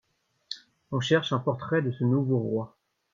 On 0.91 0.99
cherche 0.99 1.31
un 1.31 1.37
portrait 1.37 1.83
de 1.83 1.91
ce 1.91 2.03
nouveau 2.03 2.39
roi. 2.39 2.75